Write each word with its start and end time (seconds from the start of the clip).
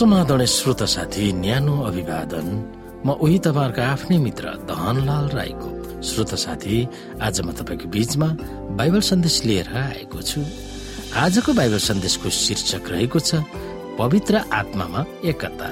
समाधान 0.00 0.44
श्रोता 0.48 0.86
साथी 0.86 1.32
न्यानो 1.44 1.76
अभिवादन। 1.84 2.46
म 3.04 3.20
उही 3.20 3.38
तपाईँहरूको 3.44 3.82
आफ्नै 3.84 4.16
मित्र 4.16 4.44
धनलाल 4.64 5.28
राईको 5.36 5.68
श्रोता 6.00 6.36
साथी। 6.40 6.76
आज 7.20 7.40
म 7.44 7.52
तपाईँको 7.52 7.88
बीचमा 7.92 8.28
बाइबल 8.80 9.00
सन्देश 9.04 9.36
लिएर 9.44 9.68
आएको 9.76 10.20
छु। 10.24 10.40
आजको 11.12 11.52
बाइबल 11.52 11.80
सन्देशको 11.84 12.28
शीर्षक 12.32 12.88
रहेको 12.88 13.18
छ 13.20 13.44
पवित्र 14.00 14.40
आत्मामा 14.48 15.04
एकता। 15.28 15.68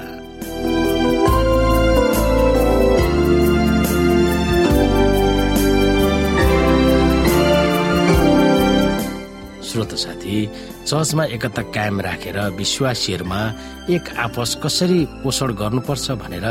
श्रोत 9.89 9.99
साथी 9.99 10.45
चर्चमा 10.85 11.23
एकता 11.25 11.61
कायम 11.73 11.99
राखेर 12.01 12.37
विश्वासीहरूमा 12.57 13.41
एक 13.89 14.09
आपस 14.17 14.55
कसरी 14.63 15.05
पोषण 15.23 15.53
गर्नुपर्छ 15.53 16.11
भनेर 16.21 16.45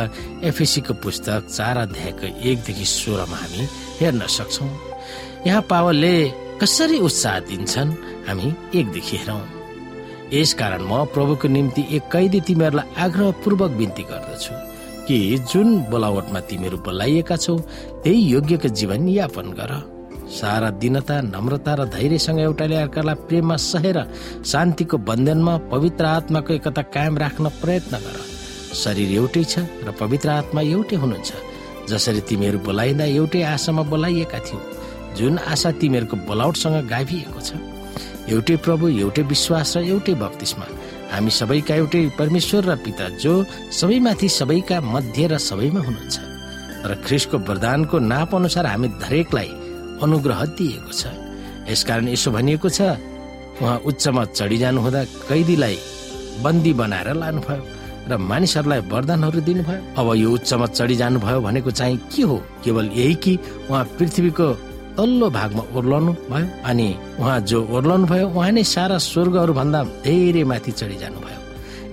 एफएसीको 0.49 0.95
पुस्तक 1.03 1.47
चार 1.47 1.77
अध्यायको 1.79 2.27
एकदेखि 2.43 2.85
सोह्रमा 2.85 3.37
हामी 3.37 3.63
हेर्न 4.01 4.27
सक्छौ। 4.27 4.67
यहाँ 5.47 5.63
पावलले 5.71 6.15
कसरी 6.63 6.99
उत्साह 6.99 7.39
दिन्छन् 7.49 7.93
हामी 8.29 8.49
एकदेखि 8.75 9.17
हेरौँ। 9.17 9.43
यसकारण 10.33 10.83
म 10.83 11.05
प्रभुको 11.15 11.49
निम्ति 11.49 11.83
एक 11.97 12.11
कैदी 12.13 12.41
तिमीहरूलाई 12.41 12.95
आग्रहपूर्वक 13.05 13.71
विन्ती 13.79 14.03
गर्दछु 14.11 14.55
कि 15.07 15.19
जुन 15.53 15.69
बोलावटमा 15.91 16.41
तिमीहरू 16.51 16.79
बोलाइएका 16.83 17.37
छौ 17.37 17.57
त्यही 18.03 18.21
योग्यको 18.35 18.69
जीवन 18.69 19.09
यापन 19.09 19.55
गर। 19.55 19.73
सारा 20.29 20.71
दिनता 20.77 21.21
नम्रता 21.25 21.75
र 21.75 21.85
धैर्यसँग 21.89 22.41
एउटाले 22.41 22.77
अर्कालाई 22.77 23.15
प्रेममा 23.29 23.57
सहेर 23.57 23.99
शान्तिको 24.45 24.97
बन्धनमा 25.09 25.55
पवित्र 25.73 26.05
आत्माको 26.05 26.53
एकता 26.55 26.83
कायम 26.95 27.19
राख्न 27.19 27.49
प्रयत्न 27.63 27.95
गर। 27.97 28.17
शरीर 28.75 29.11
एउटै 29.19 29.45
छ 29.45 29.65
र 29.87 29.89
पवित्र 30.01 30.29
आत्मा 30.31 30.61
एउटै 30.61 30.97
हुनुहुन्छ। 30.97 31.31
जसरी 31.89 32.21
तिमीहरू 32.29 32.59
बोलाइँदा 32.61 33.05
एउटै 33.19 33.43
आशामा 33.43 33.83
बोलाइएका 33.89 34.39
थियौ 34.47 34.61
जुन 35.17 35.39
आशा 35.49 35.71
तिमीहरूको 35.81 36.17
बोलाउटसँग 36.29 36.77
गाभिएको 36.93 37.41
छ। 37.41 37.51
एउटै 38.29 38.57
प्रभु 38.61 38.85
एउटै 39.01 39.23
विश्वास 39.33 39.77
र 39.77 39.89
एउटै 39.89 40.15
बक्तिसमा 40.21 40.67
हामी 41.13 41.31
सबैका 41.33 41.75
एउटै 41.75 42.01
परमेश्वर 42.21 42.63
र 42.69 42.77
पिता 42.85 43.09
जो 43.17 43.33
सबैमाथि 43.73 44.29
सबैका 44.29 44.77
मध्य 44.85 45.27
र 45.33 45.39
सबैमा 45.41 45.81
हुनुहुन्छ। 45.81 46.17
र 46.85 46.91
ख्रिसको 47.05 47.37
वरदानको 47.49 47.97
नाप 48.13 48.35
अनुसार 48.35 48.67
हामी 48.67 48.89
हरेकलाई 49.03 49.51
अनुग्रह 50.03 50.41
दिएको 50.59 50.93
छ। 50.93 51.03
यसकारण 51.69 52.09
यसो 52.09 52.31
भनिएको 52.37 52.69
छ 52.69 52.81
उहाँ 53.61 53.79
उच्चमा 53.89 54.23
चढिजानु 54.39 54.81
हुँदा 54.81 55.01
कैदीलाई 55.29 55.77
बन्दी 56.45 56.73
बनाएर 56.81 57.09
लानुभयो 57.23 57.63
र 58.09 58.17
मानिसहरूलाई 58.17 58.81
वरदानहरू 58.93 59.41
दिनुभयो। 59.49 59.81
अब 59.99 60.07
यो 60.17 60.29
उच्चमा 60.31 60.67
चढिजानु 60.79 61.19
भयो 61.21 61.41
भनेको 61.43 61.71
चाहिँ 61.71 61.97
के 62.09 62.23
हो? 62.23 62.37
केवल 62.65 62.87
यही 62.95 63.15
कि 63.23 63.33
उहाँ 63.69 63.85
पृथ्वीको 63.99 64.49
तल्लो 64.97 65.29
भागमा 65.31 65.63
ओर्लाउनु 65.77 66.13
भयो? 66.31 66.47
अनि 66.65 66.89
उहाँ 67.21 67.41
जो 67.51 67.59
ओर्लाउनु 67.67 68.07
भयो 68.07 68.27
उहाँ 68.33 68.51
नै 68.57 68.65
सारा 68.65 68.97
स्वर्गहरू 68.99 69.53
भन्दा 69.55 69.81
धेरै 70.07 70.45
माथि 70.51 70.73
चढिजानु 70.73 71.19
भयो 71.27 71.41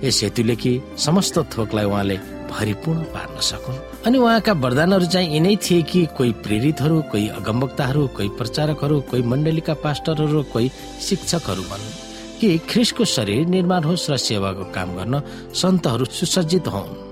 यस 0.06 0.22
हेतुले 0.22 0.56
कि 0.56 0.72
समस्त 1.04 1.38
थोकलाई 1.52 1.84
उहाँले 1.84 2.16
भरिपूर्ण 2.50 3.02
पार्न 3.14 3.36
सकुन्। 3.50 3.78
अनि 4.06 4.18
उहाँका 4.18 4.52
वरदानहरू 4.54 5.06
चाहिँ 5.06 5.28
यिनै 5.34 5.54
थिए 5.58 5.82
कि 5.82 6.04
कोही 6.16 6.32
प्रेरितहरू 6.44 7.00
कोही 7.10 7.26
अगमवक्ताहरू 7.38 8.06
कोही 8.16 8.28
प्रचारकहरू 8.38 9.00
कोही 9.10 9.22
मण्डलीका 9.22 9.74
पास्टरहरू 9.82 10.42
कोही 10.52 10.70
शिक्षकहरू 11.02 11.62
भन् 11.62 11.90
कि 12.38 12.48
ख्रिसको 12.70 13.04
शरीर 13.06 13.46
निर्माण 13.48 13.84
होस् 13.84 14.10
र 14.10 14.16
सेवाको 14.22 14.64
काम 14.70 14.94
गर्न 14.96 15.20
सन्तहरू 15.54 16.04
सुसज्जित 16.12 16.68
हुन् 16.68 17.05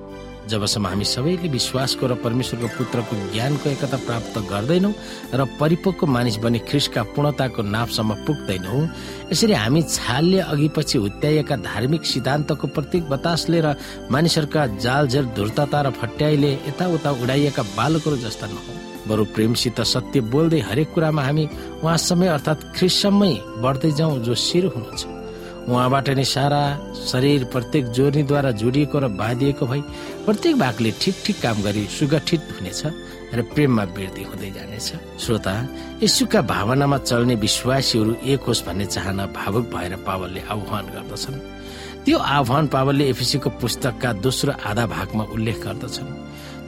जबसम्म 0.49 0.87
हामी 0.87 1.05
सबैले 1.05 1.49
विश्वासको 1.49 2.07
र 2.07 2.15
परमेश्वरको 2.25 2.69
पुत्रको 2.77 3.15
ज्ञानको 3.33 3.69
एकता 3.71 3.99
प्राप्त 4.07 4.35
गर्दैनौँ 4.51 4.93
र 5.35 5.45
परिपक्व 5.61 6.07
मानिस 6.07 6.37
बने 6.45 6.59
ख्रिसका 6.69 7.03
पूर्णताको 7.15 7.63
नापसम्म 7.65 8.15
पुग्दैनौँ 8.27 8.81
यसरी 9.33 9.55
हामी 9.55 9.83
छालले 9.89 10.39
अघि 10.53 10.69
पछि 10.77 10.99
हुत्याइएका 11.05 11.57
धार्मिक 11.65 12.03
सिद्धान्तको 12.05 12.67
प्रतीक 12.77 13.09
बतासले 13.09 13.61
र 13.65 13.75
मानिसहरूका 14.13 14.67
जालझेल 14.85 15.27
धुर्तता 15.37 15.81
र 15.81 15.91
फट्याइले 16.01 16.53
यताउता 16.69 17.11
उडाइएका 17.23 17.63
बालकहरू 17.79 18.17
जस्ता 18.25 18.47
नहौँ 18.53 18.77
बरु 19.09 19.25
प्रेमसित 19.35 19.81
सत्य 19.85 20.21
बोल्दै 20.33 20.61
हरेक 20.69 20.93
कुरामा 20.95 21.23
हामी 21.25 21.45
उहाँसम्मै 21.83 22.29
अर्थात् 22.37 22.69
ख्रिससम्मै 22.77 23.33
बढ्दै 23.65 23.91
जाउँ 23.99 24.23
जो 24.25 24.35
शिर 24.47 24.65
हुनुहुन्छ। 24.75 25.14
उहाँबाट 25.65 26.09
नै 26.19 26.25
सारा 26.25 26.63
शरीर 27.09 27.45
प्रत्येक 27.49 27.85
जोर्नीद्वारा 27.97 28.51
जोडिएको 28.61 28.97
र 29.01 29.09
बाँधिएको 29.17 29.65
भई 29.67 29.81
प्रत्येक 30.25 30.55
भागले 30.59 30.91
ठिक 31.01 31.15
ठिक 31.25 31.37
काम 31.41 31.57
गरी 31.65 31.83
सुगठित 31.89 32.41
हुनेछ 32.57 32.83
र 33.35 33.43
प्रेममा 33.55 33.85
वृद्धि 33.97 34.23
हुँदै 34.29 34.51
जानेछ। 34.57 34.89
श्रोता 35.25 35.55
यशुका 36.05 36.41
भावनामा 36.53 36.99
चल्ने 37.09 37.35
विश्वासीहरू 37.41 38.13
एक 38.23 38.43
होस् 38.45 38.65
भन्ने 38.67 38.87
चाहना 38.87 39.25
भावुक 39.33 39.65
भएर 39.73 39.97
पावलले 40.05 40.41
आह्वान 40.53 40.85
गर्दछन्। 40.95 41.37
त्यो 42.05 42.19
आह्वान 42.37 42.65
पावलले 42.69 43.05
एफिसीको 43.09 43.49
पुस्तकका 43.59 44.13
दोस्रो 44.21 44.53
आधा 44.69 44.85
भागमा 44.87 45.25
उल्लेख 45.35 45.59
गर्दछन्। 45.65 46.09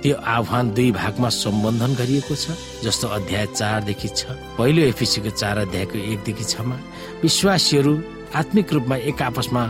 त्यो 0.03 0.15
आह्वान 0.17 0.65
दुई 0.73 0.91
भागमा 0.93 1.29
सम्बोधन 1.29 1.93
गरिएको 2.01 2.35
छ 2.35 2.57
जस्तो 2.85 3.07
अध्याय 3.09 3.47
चारदेखि 3.61 4.09
छ। 4.09 4.21
पहिलो 4.57 4.83
एफिसीको 4.93 5.31
चार 5.37 5.57
अध्यायको 5.69 5.97
एकदेखि 6.13 6.45
छमा 6.45 6.77
विश्वासीहरू 7.23 7.95
आत्मिक 8.35 8.73
रूपमा 8.73 8.97
एक 9.11 9.23
आपसमा 9.23 9.63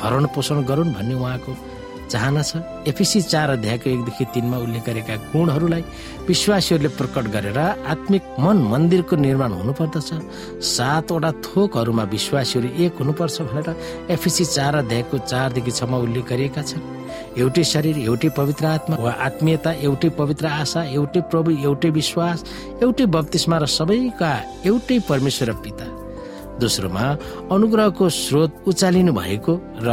भरण 0.00 0.26
पोषण 0.34 0.62
गरून् 0.64 0.94
भन्ने 0.94 1.14
उहाँको 1.14 1.52
चाहना 2.10 2.42
छ। 2.42 2.56
एफिसी 2.90 3.20
चार 3.22 3.50
अध्यायको 3.50 3.90
एकदेखि 3.90 4.24
तिनमा 4.34 4.56
उल्लेख 4.58 4.84
गरेका 4.86 5.14
गुणहरूलाई 5.30 5.82
विश्वासीहरूले 6.26 6.88
प्रकट 6.98 7.24
गरेर 7.30 7.58
आत्मिक 7.58 8.22
मन 8.40 8.56
मन्दिरको 8.72 9.16
निर्माण 9.16 9.52
हुनुपर्दछ। 9.52 10.10
सातवटा 10.58 11.30
थोकहरूमा 11.46 12.04
विश्वासीहरू 12.10 12.68
एक 12.82 12.98
हुनुपर्छ 12.98 13.36
भनेर 13.42 13.68
एफिसी 14.10 14.44
चार 14.44 14.74
अध्यायको 14.76 15.18
चारदेखि 15.18 15.70
छमा 15.70 15.96
उल्लेख 15.98 16.24
गरिएका 16.30 16.62
छन्। 16.62 16.82
एउटै 17.38 17.64
शरीर 17.64 17.98
एउटै 17.98 18.28
पवित्र 18.34 18.66
आत्मा 18.66 18.96
वा 18.96 19.12
आत्मीयता 19.26 19.70
एउटै 19.86 20.08
पवित्र 20.18 20.46
आशा 20.46 20.82
एउटै 20.90 21.20
प्रभु 21.30 21.50
एउटै 21.62 21.90
विश्वास 21.90 22.44
एउटै 22.82 23.06
बत्तिसमा 23.06 23.56
र 23.58 23.66
सबैका 23.70 24.32
एउटै 24.66 24.98
परमेश्वर 25.08 25.52
पिता। 25.62 25.99
दोस्रोमा 26.60 27.04
अनुग्रहको 27.54 28.04
स्रोत 28.08 28.50
उचालिनु 28.70 29.12
भएको 29.12 29.52
र 29.80 29.88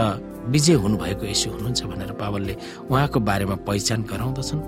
विजय 0.47 0.73
हुनुभएको 0.83 1.23
यसो 1.28 1.47
हुनुहुन्छ 1.51 1.81
भनेर 1.91 2.11
पावलले 2.22 2.53
उहाँको 2.91 3.19
बारेमा 3.19 3.55
पहिचान 3.67 4.00
गराउँदछन्। 4.11 4.61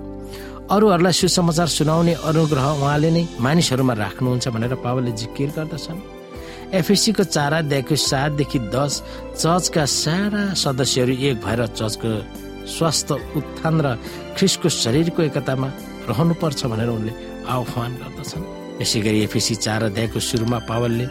अरूहरूलाई 0.70 1.12
सुसमाचार 1.20 1.68
सुनाउने 1.78 2.14
अनुग्रह 2.30 2.66
उहाँले 2.78 3.10
नै 3.10 3.24
मानिसहरूमा 3.40 3.94
राख्नुहुन्छ 4.04 4.48
भनेर 4.54 4.74
पावलले 4.84 5.12
जिकिर 5.20 5.50
गर्दछन्। 5.56 5.98
एफएसीको 6.78 7.24
चार 7.24 7.52
अध्यायको 7.52 7.94
सातदेखि 7.96 8.58
दस 8.70 8.92
चर्चका 9.34 9.84
सारा 9.84 10.42
सदस्यहरू 10.54 11.14
एक 11.28 11.36
भएर 11.42 11.60
चर्चको 11.74 12.12
स्वास्थ्य 12.70 13.14
उत्थान 13.38 13.74
र 13.80 13.86
ख्रिसको 14.36 14.68
शरीरको 14.68 15.20
एकतामा 15.22 15.68
रहनुपर्छ 16.10 16.60
भनेर 16.70 16.88
उनले 16.88 17.12
आह्वान 17.50 17.90
गर्दछन्। 18.00 18.44
यसै 18.82 19.00
गरी 19.00 19.20
एफएसी 19.26 19.54
चार 19.64 19.82
अध्यायको 19.90 20.20
सुरुमा 20.20 20.58
पावलले 20.70 21.06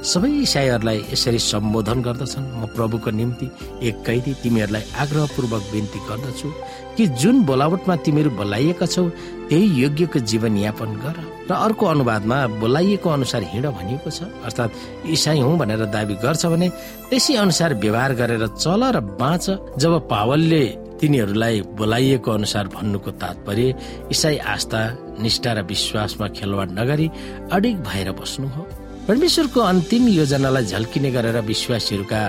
सबै 0.00 0.30
इसाईहरूलाई 0.42 0.98
यसरी 1.12 1.38
सम्बोधन 1.38 1.98
गर्दछन्। 2.02 2.46
म 2.56 2.66
प्रभुको 2.72 3.10
निम्ति 3.10 3.46
एक 3.84 3.96
कैदी 4.00 4.32
तिमीहरूलाई 4.42 4.84
आग्रहपूर्वक 4.96 5.62
विन्ती 5.72 6.00
गर्दछु 6.08 6.48
कि 6.96 7.06
जुन 7.20 7.44
बोलावटमा 7.44 7.94
तिमीहरू 8.04 8.30
बोलाइएका 8.32 8.86
छौ 8.86 9.04
त्यही 9.48 9.66
योग्यको 9.82 10.18
जीवन 10.24 10.56
यापन 10.56 10.90
गर 11.04 11.16
र 11.48 11.52
अर्को 11.52 11.84
अनुवादमा 11.86 12.36
बोलाइएको 12.62 13.08
अनुसार 13.10 13.42
हिँड 13.52 13.66
भनिएको 13.68 14.10
छ। 14.10 14.22
अर्थात् 14.46 14.72
इसाई 15.12 15.40
हुँ 15.40 15.58
भनेर 15.58 15.84
दावी 15.92 16.14
गर्छ 16.24 16.46
भने 16.46 16.68
त्यसै 17.10 17.34
अनुसार 17.36 17.74
व्यवहार 17.76 18.14
गरेर 18.14 18.46
चल 18.56 18.82
र 18.96 19.00
बाँच। 19.20 19.76
जब 19.76 19.92
पावलले 20.08 20.64
तिनीहरूलाई 21.00 21.60
बोलाइएको 21.76 22.30
अनुसार 22.30 22.68
भन्नुको 22.72 23.10
तात्पर्य 23.20 23.74
इसाई 24.10 24.36
आस्था 24.36 24.80
निष्ठा 25.20 25.52
र 25.52 25.62
विश्वासमा 25.68 26.26
खेलवाड 26.36 26.68
नगरी 26.78 27.10
अडिग 27.52 27.76
भएर 27.84 28.12
बस्नु 28.16 28.48
हो। 28.48 28.62
परमेश्वरको 29.10 29.60
अन्तिम 29.60 30.06
योजनालाई 30.08 30.64
झल्किने 30.70 31.10
गरेर 31.10 31.36
विश्वासीहरूका 31.42 32.20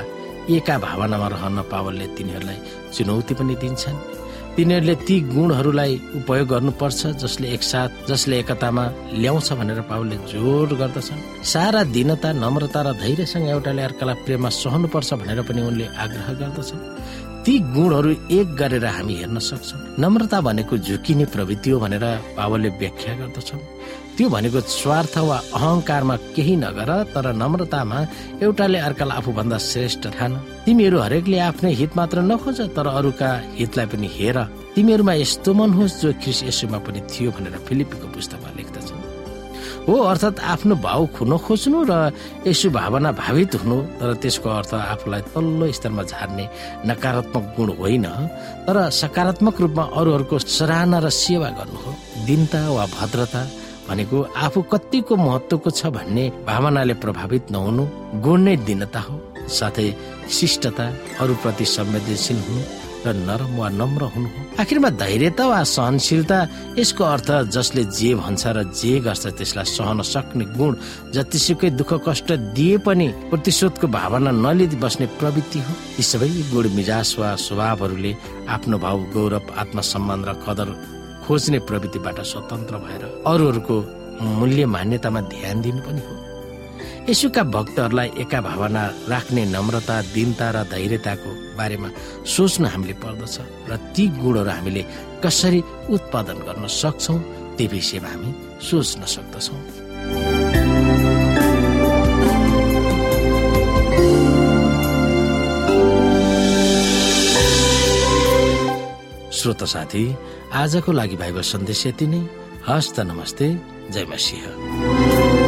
एका 0.49 0.77
भावनामा 0.81 1.27
रहन 1.33 1.57
पावलले 1.69 2.05
तिनीहरूलाई 2.17 2.57
चुनौती 2.89 3.33
पनि 3.37 3.55
दिन्छन्। 3.61 3.97
तिनीहरूले 4.57 4.95
ती 5.05 5.15
गुणहरूलाई 5.29 5.93
उपयोग 6.17 6.47
गर्नुपर्छ 6.49 7.01
जसले 7.21 7.47
एकसाथ 7.53 8.09
जसले 8.09 8.35
एकतामा 8.41 8.83
ल्याउँछ 9.13 9.49
भनेर 9.61 9.81
पावलले 9.91 10.17
जोड 10.33 10.69
गर्दछन्। 10.81 11.21
सारा 11.53 11.81
दिनता 11.93 12.29
नम्रता 12.41 12.81
र 12.81 12.97
धैर्यसँग 12.97 13.45
एउटाले 13.53 13.81
अर्कालाई 13.85 14.17
प्रेममा 14.25 14.49
सहनुपर्छ 14.49 15.09
भनेर 15.21 15.39
पनि 15.45 15.61
उनले 15.61 15.85
आग्रह 15.85 16.27
गर्दछन्। 16.41 16.81
ती 17.45 17.57
गुणहरू 17.73 18.11
एक 18.37 18.47
गरेर 18.55 18.85
हामी 18.85 19.13
हेर्न 19.19 19.37
सक्छौँ। 19.41 19.79
नम्रता 19.97 20.39
भनेको 20.45 20.77
झुकिने 20.77 21.25
प्रवृत्ति 21.33 21.69
हो 21.73 21.77
भनेर 21.83 22.05
बाबुले 22.37 22.69
व्याख्या 22.79 23.13
गर्दछौँ 23.19 23.59
त्यो 24.17 24.27
भनेको 24.29 24.59
स्वार्थ 24.61 25.15
वा 25.25 25.37
अहङ्कारमा 25.57 26.15
केही 26.35 26.55
नगर 26.61 26.89
तर 27.13 27.25
नम्रतामा 27.41 27.97
एउटाले 28.45 28.79
अर्कालाई 28.87 29.17
आफूभन्दा 29.17 29.57
श्रेष्ठ 29.57 30.03
ठान। 30.17 30.31
तिमीहरू 30.65 30.97
हरेकले 31.01 31.39
आफ्नै 31.49 31.71
हित 31.81 31.91
मात्र 31.97 32.17
नखोज 32.29 32.59
तर 32.77 32.87
अरूका 32.87 33.29
हितलाई 33.57 33.85
पनि 33.89 34.07
हेर। 34.17 34.37
तिमीहरूमा 34.75 35.13
यस्तो 35.23 35.49
मन 35.57 35.69
होस् 35.77 35.99
जो 36.01 36.09
ख्रिस 36.21 36.39
यसुमा 36.49 36.77
पनि 36.85 36.99
थियो 37.09 37.29
भनेर 37.35 37.55
फिलिपीको 37.65 38.07
पुस्तकमा 38.13 38.49
लेख्दछ। 38.57 38.80
हो 39.87 39.93
अर्थात् 40.11 40.39
आफ्नो 40.39 40.75
भाव 40.77 41.05
खुन 41.15 41.37
खोज्नु 41.37 41.79
र 41.89 41.93
यसो 42.47 42.69
भावना 42.69 43.11
भावित 43.17 43.55
हुनु 43.61 43.77
तर 43.99 44.13
त्यसको 44.21 44.49
अर्थ 44.49 44.73
आफूलाई 44.73 45.21
तल्लो 45.33 45.71
स्तरमा 45.71 46.03
झार्ने 46.03 46.45
नकारात्मक 46.85 47.43
गुण 47.57 47.69
होइन। 47.79 48.05
तर 48.67 48.77
सकारात्मक 49.01 49.55
रूपमा 49.61 49.83
अरूहरूको 49.99 50.37
सराहना 50.37 50.99
र 51.01 51.09
सेवा 51.09 51.49
गर्नु 51.57 51.79
हो। 51.83 51.91
दिनता 52.25 52.61
वा 52.69 52.85
भद्रता 52.93 53.41
भनेको 53.89 54.17
आफू 54.37 54.61
कतिको 54.71 55.15
महत्वको 55.17 55.69
छ 55.69 55.89
भन्ने 55.97 56.25
भावनाले 56.47 56.93
प्रभावित 57.03 57.51
नहुनु 57.51 57.83
गुण 58.21 58.39
नै 58.45 58.55
दिनता 58.69 58.99
हो। 59.01 59.15
साथै 59.49 59.87
शिष्टता 60.29 60.85
अरूप्रति 61.21 61.65
संवेदनशील 61.65 62.39
हुनु 62.47 62.61
र 63.05 63.13
नरम 63.27 63.51
वा 63.57 63.67
नम्र 63.81 64.03
हुनु 64.13 64.29
आखिरमा 64.61 64.89
धैर्यता 65.01 65.45
वा 65.47 65.59
सहनशीलता 65.75 66.37
यसको 66.77 67.03
अर्थ 67.03 67.29
जसले 67.55 67.83
जे 67.97 68.09
भन्छ 68.15 68.43
र 68.55 68.63
जे 68.79 68.93
गर्छ 69.05 69.25
त्यसलाई 69.37 69.65
सहन 69.75 70.01
सक्ने 70.05 70.45
गुण 70.57 70.75
जतिसुकै 71.13 71.69
दुःख 71.79 71.91
कष्ट 72.07 72.31
दिए 72.55 72.77
पनि 72.85 73.07
प्रतिशोधको 73.31 73.87
भावना 73.97 74.31
नलिँदै 74.45 74.77
बस्ने 74.83 75.05
प्रवृत्ति 75.19 75.59
हो। 75.65 75.73
यी 75.97 76.03
सबै 76.11 76.29
गुण 76.53 76.65
मिजास 76.77 77.15
वा 77.19 77.29
स्वभावहरूले 77.45 78.11
आफ्नो 78.55 78.77
भाव 78.85 78.97
गौरव 79.13 79.45
आत्मसम्मान 79.61 80.19
र 80.29 80.31
कदर 80.45 80.69
खोज्ने 81.25 81.59
प्रवृत्तिबाट 81.69 82.19
स्वतन्त्र 82.31 82.75
भएर 82.85 83.03
अरूहरूको 83.31 83.75
मूल्य 84.39 84.65
मान्यतामा 84.75 85.21
ध्यान 85.33 85.61
दिनु 85.61 85.81
पनि 85.87 86.01
हो। 86.05 86.13
यसुका 87.09 87.43
भक्तहरूलाई 87.53 88.09
एका 88.21 88.39
भावना 88.41 88.83
राख्ने 89.09 89.43
नम्रता 89.45 89.95
दिनता 90.13 90.47
र 90.53 90.57
धैर्यताको 90.69 91.31
बारेमा 91.57 91.89
सोच्नु 92.25 92.67
हामीले 92.73 92.95
पर्दछ 93.01 93.35
र 93.69 93.71
ती 93.93 94.03
गुणहरू 94.21 94.51
हामीले 94.53 94.83
कसरी 95.23 95.59
उत्पादन 95.95 96.37
गर्न 96.47 96.63
सक्छौ 96.69 97.15
त्यो 97.57 97.67
विषयमा 97.73 98.09
हामी 98.13 98.29
सोच्न 98.61 99.01
सक्दछौ। 99.13 99.55
श्रोत 109.37 109.61
साथी 109.73 110.03
आजको 110.53 110.91
लागि 110.91 111.15
बाइबल 111.17 111.43
सन्देश 111.51 111.81
यति 111.87 112.05
नै। 112.07 112.21
हस्त 112.69 112.99
नमस्ते 113.09 113.47
जय 113.89 114.05
मसिंह। 114.05 115.40